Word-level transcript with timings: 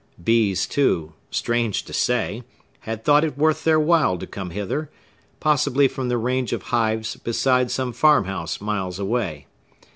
Bees, 0.23 0.65
too,—strange 0.65 1.83
to 1.85 1.93
say,—had 1.93 3.03
thought 3.05 3.23
it 3.23 3.37
worth 3.37 3.63
their 3.63 3.79
while 3.79 4.17
to 4.17 4.25
come 4.25 4.49
hither, 4.49 4.89
possibly 5.39 5.87
from 5.87 6.09
the 6.09 6.17
range 6.17 6.53
of 6.53 6.63
hives 6.73 7.17
beside 7.17 7.69
some 7.69 7.93
farm 7.93 8.25
house 8.25 8.59
miles 8.59 8.97
away. 8.97 9.45